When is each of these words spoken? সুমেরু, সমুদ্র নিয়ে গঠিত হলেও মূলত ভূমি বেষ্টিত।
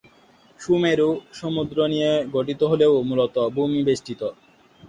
সুমেরু, 0.59 1.09
সমুদ্র 1.33 1.77
নিয়ে 1.93 2.11
গঠিত 2.35 2.61
হলেও 2.71 2.93
মূলত 3.09 3.35
ভূমি 3.55 3.79
বেষ্টিত। 3.87 4.21